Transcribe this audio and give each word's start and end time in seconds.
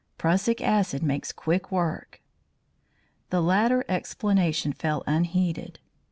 Prussic 0.17 0.61
acid 0.61 1.03
makes 1.03 1.31
quick 1.31 1.71
work." 1.71 2.23
The 3.29 3.39
latter 3.39 3.85
explanation 3.87 4.73
fell 4.73 5.03
unheeded. 5.05 5.77